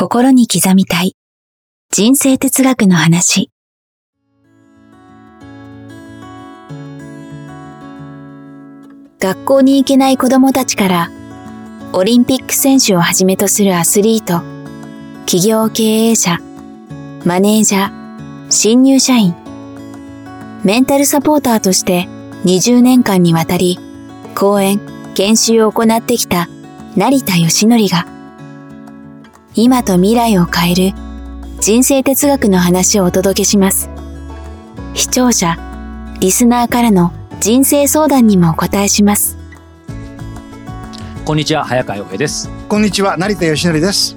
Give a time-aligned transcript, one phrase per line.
[0.00, 1.14] 心に刻みたい。
[1.92, 3.50] 人生哲学の話。
[9.18, 11.10] 学校に行けない子供たちから
[11.92, 14.42] オリンピック選手をはじめとするアスリート
[15.26, 16.38] 企業経営者
[17.26, 19.34] マネージャー新入社員。
[20.64, 22.08] メンタルサポーターとして
[22.46, 23.78] 20年間にわたり
[24.34, 24.80] 講演
[25.14, 26.48] 研修を行ってきた
[26.96, 28.19] 成田義則が
[29.56, 30.96] 今と未来を変える
[31.60, 33.90] 人生哲学の話をお届けします。
[34.94, 35.56] 視聴者、
[36.20, 39.36] リスナーからの人生相談にもお答えします。
[41.24, 42.48] こんにちは早川洋平です。
[42.68, 44.16] こんにちは成田義則です。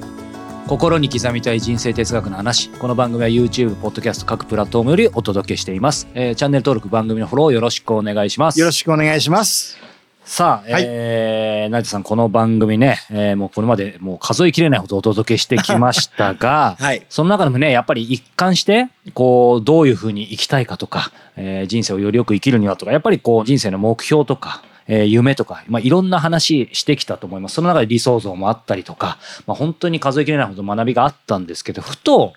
[0.68, 2.70] 心に刻みたい人生哲学の話。
[2.70, 8.60] この番組は YouTube ポッドキャスト各プラットフォームよりお届けしています、えーチャンネル登録番組のフォローよろしくお願いします。
[8.60, 9.83] よろしくお願いします
[10.26, 27.56] さあ、はいえー、成田さんこの番組ね、えーもうこれまでもう数えきれないほどお届けしてきましたが、 はいその中でもねやっぱり一貫してこうどういうふうに生きたいかとか、えー人生をよりよく生きるにはとかやっぱりこう人生の目標とかえー夢とか、まあ、いろんな話してきたと思います。
[27.56, 32.34] その中で理想像もあったりとか、まあ、本当に数えきれないほど学びがあったんですけど、ふと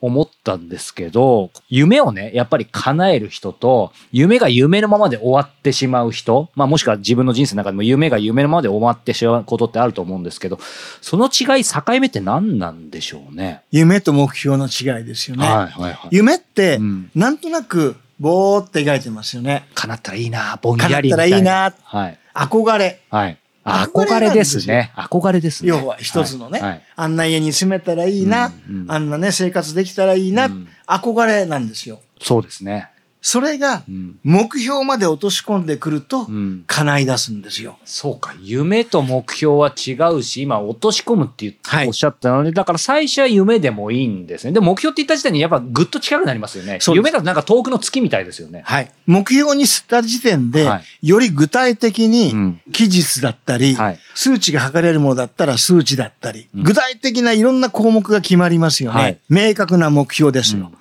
[0.00, 10.58] 思ったんですけど、夢をね、やっぱり叶える人と、夢が夢のままで終わってしまう人、まあもしくは自分の人生の中でも夢が夢のままで終わってしまうことってあると思うんですけど、
[11.00, 13.62] その違い、境目って何なんでしょうね？
[13.70, 16.08] 夢と目標の違いですよね、はいはいはい。
[16.10, 21.36] 夢って、うんなんとなくぼーって描いてますよね叶ったらいいな、ぼんやりみたいな。
[21.36, 22.18] 叶ったらいいなはい。
[22.34, 23.38] 憧れはい。
[23.64, 24.92] 憧憧れですね。
[24.96, 25.68] 憧れですね。
[25.68, 26.70] 要は一つのね、はい。
[26.70, 26.82] はい。
[26.96, 28.90] あんな家に住めたらいいな、うんうん。
[28.90, 30.68] あんなね生活できたらいいな、うん。
[30.86, 32.00] 憧れなんですよ。
[32.20, 32.90] そうですね。
[33.22, 34.18] それがうん。
[34.24, 36.64] 目標まで落とし込んでくるとうん。
[36.66, 38.34] 叶い出すんですよ、そうか。
[38.40, 44.52] 夢と目標は違うし、今落とし込むって言っはいおっしゃったので、だから最初は夢でもいいんですね。
[44.52, 46.78] でも目標って言った時点にやっぱぐっと近くなりますよね。
[46.94, 48.62] 夢がなんか遠くの月みたいですよね。
[48.64, 48.90] はい。
[49.06, 59.00] 目標にした時点で、はより具体的にうん期日だったり、はい数値が測れるものだったら数値だったり、うん具体的ないろんな項目が決まりますよね。
[59.00, 60.72] はい明確な目標ですよ。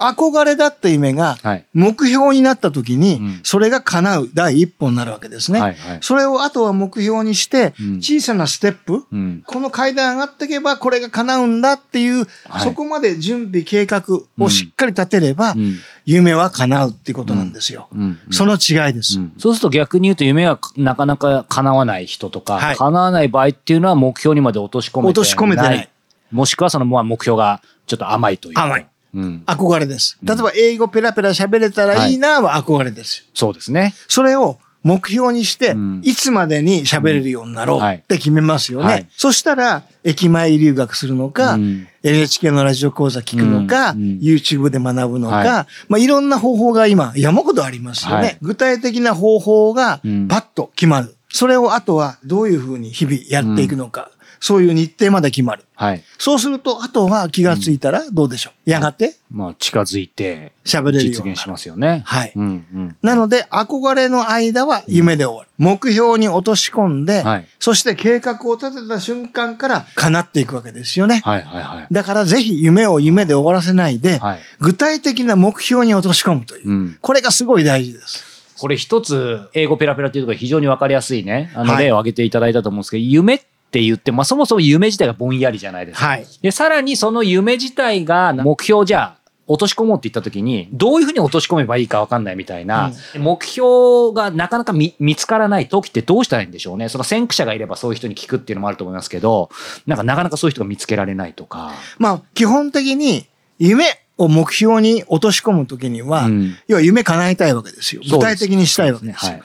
[0.00, 1.66] 憧れだった夢がはい。
[1.74, 5.60] 目標になった時に、うんそれが叶う第一歩になるわけですね。
[5.60, 5.98] はいはい。
[6.00, 9.42] それをあとは目標にしてうん、小さなステップ、うん。
[9.46, 14.02] この階段上がっていけばこれが叶うんだっていう、はいそこまで準備計画
[14.38, 15.76] をしっかり立てれば、うん。
[16.04, 17.88] 夢は叶うっていうことなんですよ。
[17.94, 18.18] うん。
[18.30, 19.18] その違いです。
[19.18, 25.10] うんそうすると逆に言うと夢がなかなか叶わない人とか、はい叶わない場合っていうのは目標にまで落とし込めてない。
[25.10, 25.88] 落とし込めてない
[26.32, 28.64] もしくはそのまあ目標がちょっと甘いというか。
[28.64, 28.86] 甘い。
[29.14, 29.42] うん。
[29.46, 30.18] 憧れです。
[30.22, 33.24] 例えば英語ペラペラ喋れたらいいなは憧れですよ。
[33.34, 33.94] そうですね。
[34.08, 39.10] それを目標にしてうん、いつまでに喋れるようになろうはいって決めますよはいね。
[39.14, 48.38] そしたら、駅前留学するのか、うん NHK のラジオ講座聞くのか、うんうん YouTube で学ぶのはか、まあいろんな方法が今山ほどありますよはいね。
[48.40, 51.14] 具体的な方法がうんパッと決まる。
[51.28, 54.10] それをあとはどういうふうに日々やっていくのか、
[54.40, 55.64] そういう日程まで決まる。
[55.74, 56.02] はい。
[56.18, 58.70] そうすると、あとは気がついたらどうでしょう？
[58.70, 59.16] やがて？
[59.30, 62.02] まあ近づいて喋れるようになる実現しますよね。
[62.06, 62.96] はいうんうん。
[63.02, 65.50] なので、憧れの間は夢で終わる。
[65.58, 71.20] 目標に落とし込んで、はいそして計画を立てた瞬間から叶っていくわけですよね。
[71.22, 71.86] はいはいはい。
[71.90, 74.38] だからぜひ夢を夢で終わらせないで、はい。
[74.58, 76.68] 具体的な目標に落とし込むという。
[76.70, 76.98] うん。
[77.02, 78.30] これがすごい大事です。
[78.58, 83.46] これ一つ、英語ペラペラっていうところ非常にわかりやすいね、あのはい例を挙げていただいたと思うんですけど、夢って
[83.78, 86.06] 言って、まあそもそも夢自体がぼんやりじゃないですか。
[86.06, 86.26] はい。
[86.40, 96.88] で、さらにその夢自体が目標じゃあ、落とし込もうって言った時に、どういうふうに落とし込めばいいかわかんないみたいな、目標がなかなか見見つからない時ってどうしたらいいんでしょうね。
[96.88, 99.50] その先駆者がいればそういう人に聞くっていうのもあると思いますけど、
[99.86, 101.72] なんかなかなかそういう人が見つけられないとか。
[101.98, 103.26] まあ、基本的に
[103.58, 108.02] 夢を目標に落とし込むときには、うん要は夢叶えたいわけですよ。
[108.08, 109.32] 具体的にしたいわけですよ。
[109.32, 109.42] そうね。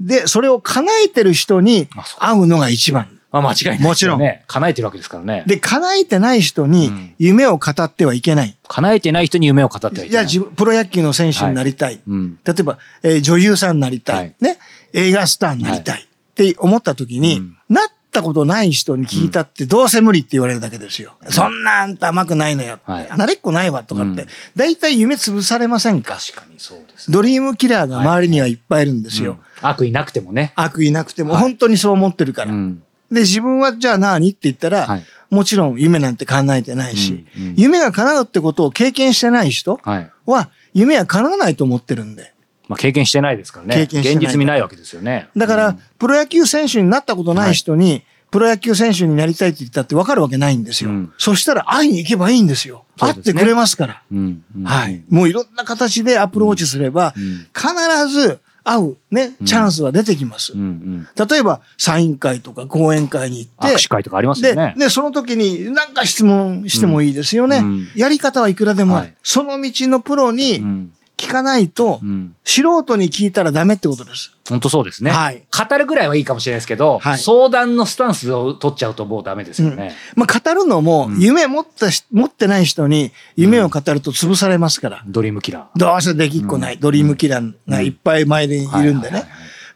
[0.00, 1.88] でそれを叶えてる人に
[2.20, 3.17] 会うのが一番。
[3.30, 3.84] まあ間違いないね。
[3.84, 5.44] もちろん叶えてるわけですからね。
[5.46, 8.56] で、叶えてない人にうん夢を語ってはいけない。
[8.68, 10.10] 叶えてない人に夢を語ってはいけない。
[10.10, 12.00] いや、自分、プロ野球の選手になりたい。
[12.08, 12.38] うん。
[12.44, 14.16] 例えば、えー女優さんになりたい。
[14.16, 14.58] はいね。
[14.92, 16.02] 映画スターになりたい。
[16.02, 21.12] って思った時に、うんなったことない人に聞いたってどうせ無理って言われるだけですよ。
[21.28, 22.78] そんなあんた甘くないのよ。
[22.84, 24.28] はい慣れっこないわとかってうん。
[24.56, 26.16] 大体、夢潰されませんか？
[26.16, 27.12] 確かにそうですね。
[27.14, 29.32] ドリームキラーが周りにはいっぱいいるんですよ。
[29.32, 30.52] うん悪意なくてもね。
[30.54, 32.52] 悪意なくても、はい本当にそう思ってるから。
[32.52, 32.82] うん。
[33.10, 40.10] で、自分はじゃあ何って言ったら、はいもちろん夢なんて考えてないし、うんうん夢が叶うってことを経験してない人はい。
[40.24, 42.32] は、夢は叶わないと思ってるんで。
[42.66, 43.74] まあ経験してないですからね。
[43.74, 45.28] 経験してない現実見ないわけですよね。
[45.36, 50.90] だから、うんプロ野球選手になったことない人に、プロ野球選手になりたいって言ったって分かるわけないんですよ。
[50.90, 52.84] うんそしたら会いに行けばいいんですよ。
[52.96, 54.02] すね会ってくれますから。
[54.10, 54.42] うん。
[54.56, 55.02] うんはい。。
[55.10, 60.52] もういろんな形でアプローチすれば、うん必ず会うね、チャンスは出てきます。
[60.52, 61.26] うんうん。
[61.28, 64.74] 例えば、サイン会とか講演会に行って、握手会とかありますよでね、。
[64.76, 67.58] で、その時に何か質問してもいいですよね。
[67.58, 70.92] うんやり方はいくらでもある、はいその道のプロうにん。
[71.18, 72.34] 聞かないと、うん。
[72.44, 74.32] 素人に聞いたらダメってことです。
[74.48, 75.10] 本当そうですね。
[75.10, 79.94] はい語るぐらいはいいかもしれないですけど、はい相談のスタンスを取っちゃうともうダメですよね。
[80.14, 85.02] まあ、語るのも、うん夢持ったし、持ってない人に夢を語ると潰されますから。
[85.06, 85.78] ドリームキラー。
[85.78, 89.24] どうせできっこない、ドリームキラーがいっぱい前にいるんでね。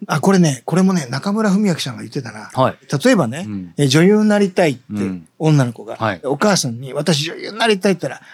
[0.06, 2.50] あ、これね、これもね、中村文明さんが言ってたな。
[2.52, 2.76] はい。
[3.04, 8.26] 例えばね、うんえ女優になりたいってうん女の子が、はいお母さんに私女優になりたいって言ったら、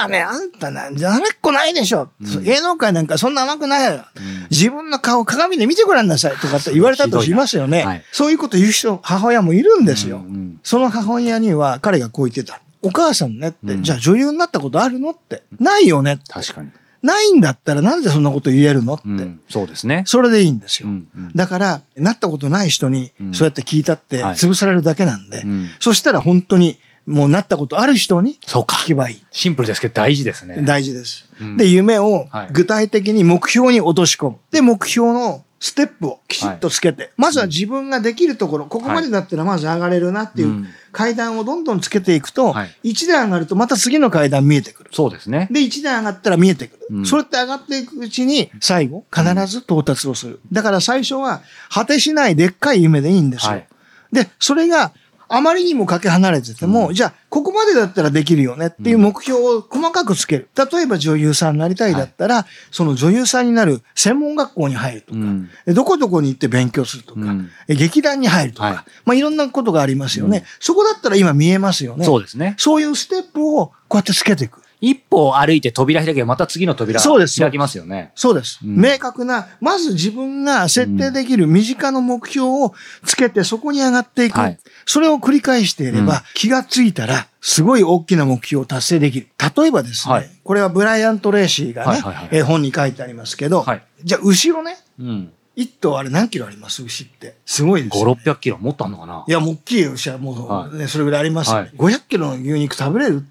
[0.00, 2.10] バカね、あんたな、なれっこないでしょ、
[2.42, 4.04] 芸能界なんかそんな甘くないよ、
[4.50, 7.84] 自分の顔鏡で見てごらんなさいとかって言われたとしますよね。
[7.84, 10.18] はいそういうこと言う人、母親もいるんですよ。
[10.18, 12.60] うんうんその母親には彼がこう言ってた。
[12.82, 15.42] お母さんねって、うんじゃあ女優になったことあるのって。
[15.58, 16.24] ないよねって。
[16.32, 16.70] 確かに。
[17.02, 19.08] ないんだったらなんでそんなこと言えるのって。
[19.08, 19.40] うん。
[19.48, 20.02] そうですね。
[20.06, 20.88] それでいいんですよ。
[20.88, 29.22] うんうんだから、なったことない人にうんそうやって聞いたってはい潰されるだけなんで、うんそしたら本当にもうなったことある人にそうか聞けばいい。
[29.30, 30.62] シンプルですけど大事ですね。
[30.62, 31.28] 大事です。
[31.40, 34.36] うんで、夢をはい具体的に目標に落とし込む。
[34.50, 44.90] で、目標のステップをきちっとつけて、まずは自分ができるところ、ここまでだったらまず上がれるなっていううん階段をどんどんつけていくと、はい一段上がるとまた次の階段見えてくる。
[44.92, 45.48] そうですね。
[45.50, 46.86] で、一段上がったら見えてくる。
[46.90, 50.40] うんそうやって上がっていくうちに、最後、必ず到達をする。
[50.52, 53.52] だから最初は、果てしないでっかい夢でいいんですよ。
[53.52, 53.66] はい
[54.12, 54.92] で、それが
[55.32, 60.48] あまりにもかけ離れてても、じゃあ、ここまでだったらできるよねっていう目標を細かくつける。
[60.56, 68.74] 例えば女優さんになりたいだったら、その女優さんになる専門学校に入るとか、うんえどこどこに行って勉強するとか、うんえ劇団に入るとか、はい
[69.04, 70.44] まあいろんなことがありますよね。
[70.58, 72.04] そこだったら今見えますよね。
[72.04, 72.56] そうですね。
[72.58, 74.60] そういうステップをこうやってつけていく。
[74.80, 78.12] 一歩歩いて扉開けばまた次の扉開きますよね。
[78.14, 78.60] そうです。
[78.64, 82.74] うん明確な、まず自分が設定できる身近な目標を
[83.04, 84.38] つけてそこに上がっていく。
[84.40, 89.28] はいそれを繰り返していれば、うん気がついたら、すごい大きな目標を達成できる。
[89.56, 95.32] 例えばですね、はいこれはブライアント・レーシーがね、えー本に書いてありますけど、はいじゃあ牛をね、うん。
[95.56, 97.36] 一頭あれ何キロあります牛って。
[97.44, 98.22] すごいです5、よ、ね。
[98.24, 103.24] 600キロもっとあんのかないや、もう大きい牛はもう、ねはそれぐらいありますよ、ねはい500キロの牛肉食べれる。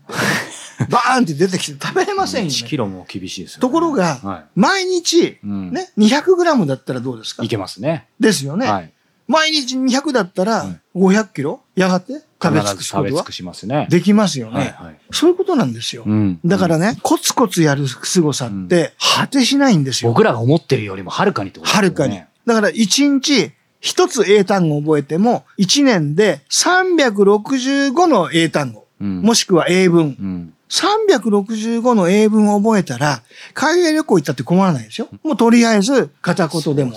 [0.90, 2.78] バーンって出てきて食べれませんよ1キね。
[2.78, 3.62] ロも厳しいですよね。
[3.62, 7.44] ところが、は毎日、うんね、200グラムだったらどうですか？
[7.44, 7.48] い。
[7.48, 8.08] いけますね。
[8.20, 8.68] ですよね。
[8.68, 8.94] はい。
[9.28, 11.62] 毎日200だったらはい500キロ？
[11.76, 12.14] やがて？
[12.42, 13.88] 食べ尽必くすことはず食べ尽くしますね。
[13.90, 14.54] できますよね。
[14.54, 15.00] はいはい。
[15.12, 16.04] そういうことなんですよ。
[16.06, 16.40] うん。
[16.46, 20.12] だからね、コツコツやる凄さって果てしないんですよ。
[20.12, 21.86] 僕らが思ってるよりもはるかにってことですよね。
[21.88, 22.24] はるかに。
[22.46, 23.52] だから1日
[23.82, 29.22] 一つ英単語を覚えても、1年で365の英単語、うん。
[29.22, 30.54] もしくは英文、うん。
[30.70, 33.24] 365の英文を覚えたら、
[33.54, 35.08] 海外旅行行ったって困らないですよ。
[35.24, 36.94] もうとりあえず片言でも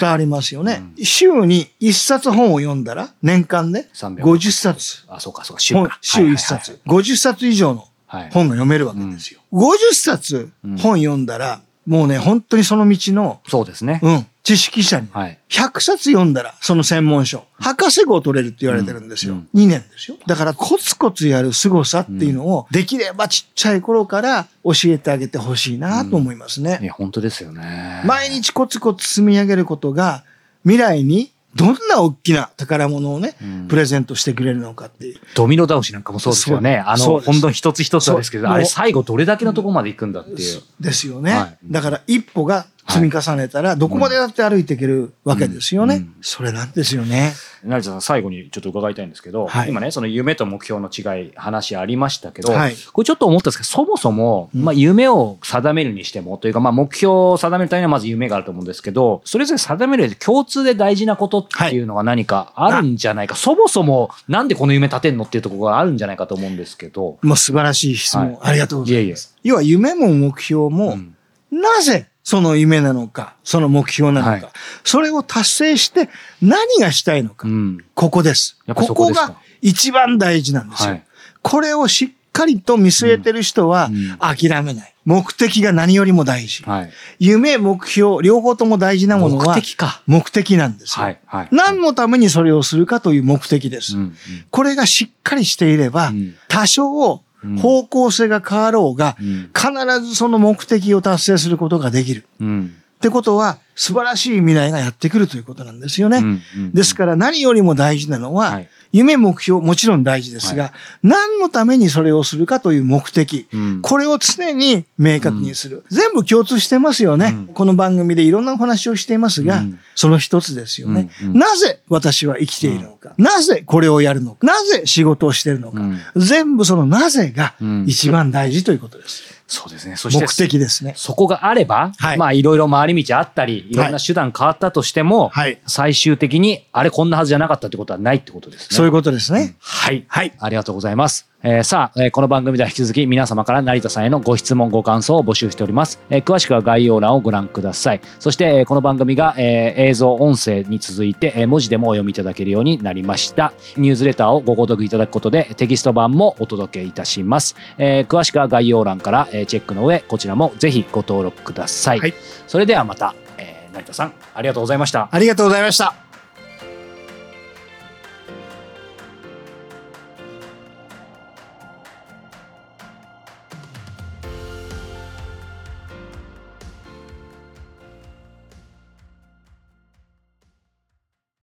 [0.00, 0.82] 伝わりますよね。
[1.02, 5.04] 週に1冊本を読んだら、年間で50冊。
[5.08, 5.98] あ、そうか、そうか、週本か。
[6.02, 6.80] 週1冊。
[6.86, 8.22] 50冊以上のはい。
[8.24, 8.30] はい。
[8.32, 9.40] 本が読めるわけですよ。
[9.52, 14.00] 50冊本読んだら、もうね、本当にその道の、そうですね。
[14.02, 15.08] うん、知識者に。
[15.10, 15.38] はい。
[15.48, 17.44] 100冊読んだら、その専門書。
[17.58, 19.34] 博士号を取れるって言われてるんですよ。
[19.34, 20.18] うん2年ですよ。
[20.26, 26.78] だから、コツコツやる凄さっていうのを、できればちっちゃい頃から教えてあげてほしいなと思いますね。
[26.82, 28.02] いや、本当ですよね。
[28.04, 30.24] 毎日コツコツ積み上げることが、
[30.62, 35.20] 未来にどんな大きな宝物をね、うんプレゼントしてくれるのかっていう。
[35.34, 36.76] ドミノ倒しなんかもそうですよね。
[36.84, 40.62] あの、本当に一つ一つはですけど、あれ最後どれだけのところまで行くんだっていう。
[40.80, 41.32] ですよね。
[41.32, 45.96] はいだから一歩が積み重ねたら、どこまでだって歩いていけるわけですよね。
[45.96, 46.02] うん。
[46.02, 47.32] うんそれなんですよね。
[47.62, 49.68] 成田さん、最後にちょっと伺いたいんですけど、はい。
[49.68, 52.76] 今ね、その夢と目標の違い、話ありましたけど、はい。
[52.92, 54.64] これちょっと思ったんですけど、そもそも、うん。
[54.64, 68.38] まあ夢を定めるにしても、というか、まあ目標を定めるためにはまず夢があると思うんですけど、それぞれ定める共通で大事なことっていうのが何かあるんじゃないか、そもそもなんでこの夢立てんのっていうところがあるんじゃないかと思うんですけど、もう素晴らしい質問、はい。
[68.42, 69.34] ありがとうございます。
[69.44, 69.50] いえいえ。
[69.50, 71.16] 要は夢も目標も、うん。
[71.50, 74.44] なぜその夢なのか、その目標なのか、はい
[74.82, 76.08] それを達成して
[76.42, 77.84] 何がしたいのか、うん。
[77.94, 78.58] ここです。
[78.74, 80.90] ここが一番大事なんですよ。
[80.90, 81.04] はい
[81.42, 84.94] これをしっかりと見据えてる人はうん諦めない。
[85.04, 86.62] 目的が何よりも大事。
[86.62, 86.90] はい。
[87.18, 90.02] 夢、目標、両方とも大事なものは目的か。
[90.06, 91.16] 目的なんですよ。
[91.50, 93.98] 何のためにそれをするかという目的です。
[93.98, 94.16] うん
[94.50, 97.20] これがしっかりしていれば、うん多少うん
[97.60, 102.26] 方向性が変わろうが、うん必ずその目的を達成することができる。
[102.40, 102.74] うん。
[102.94, 106.18] ってことは素晴らしい未来がやってくるということなんですよね。
[106.18, 108.68] うんうんですから何よりも大事なのは、はい。
[108.94, 110.72] 夢目標もちろん大事ですが、
[111.02, 113.82] 何のためにそれをするかという目的、うん。
[113.82, 115.84] これを常に明確にする。
[115.90, 117.46] 全部共通してますよね、うん。
[117.48, 119.80] この番組でいろんなお話をしていますが、うん。
[119.96, 121.38] その一つですよね、うんうん。
[121.38, 125.98] なぜ私は生きているのか、なぜこれをやるのか、なぜ仕事をしているのか、うん。
[126.14, 127.84] 全部そのなぜがうん。
[127.88, 129.33] 一番大事ということです。
[129.46, 129.96] そうですね。
[129.96, 130.94] そして目的ですね。
[130.96, 138.76] そこがあれば、はいまあいろいろ回り道あったり、いろんな手段変わったとしても、はい最終的にあれこんなはずじゃなかったってことはないってことですね。
[138.76, 139.56] そういうことですね。
[139.60, 140.04] はい。
[140.08, 140.32] はい。
[140.38, 141.28] ありがとうございます。
[141.46, 146.00] えーさあ、えーこの番組では引き続き皆様から成田さんへのご質問、ご感想を募集しております。
[146.08, 148.00] えー詳しくは概要欄をご覧ください。
[148.18, 153.52] そして、えーこの番組が、えー映像、音声に続いて、えー文字でもお読みいただけるようになりました。
[153.76, 157.56] ニュースレターをご購読いただくことでテキスト版もお届けいたします。
[157.76, 162.00] えー詳しくは概要欄から、えーチェックの上、こちらもぜひご登録ください。
[162.00, 162.14] はい
[162.46, 165.10] それではまた、えー成田さん、ありがとうございました。
[165.10, 166.03] ありがとうございました。